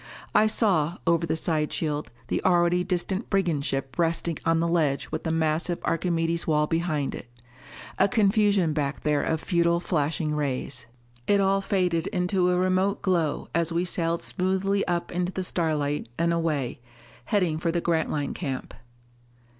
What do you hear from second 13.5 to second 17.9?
as we sailed smoothly up into the starlight and away, heading for the